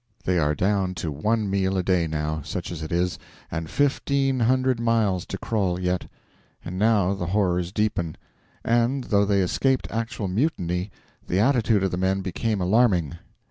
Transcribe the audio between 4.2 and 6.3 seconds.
hundred miles to crawl yet!